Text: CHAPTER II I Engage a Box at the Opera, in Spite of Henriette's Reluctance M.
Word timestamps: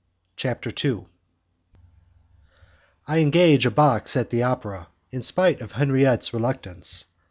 CHAPTER 0.35 0.71
II 0.83 1.03
I 3.05 3.19
Engage 3.19 3.67
a 3.67 3.69
Box 3.69 4.17
at 4.17 4.31
the 4.31 4.41
Opera, 4.41 4.87
in 5.11 5.21
Spite 5.21 5.61
of 5.61 5.73
Henriette's 5.73 6.33
Reluctance 6.33 7.05
M. 7.07 7.13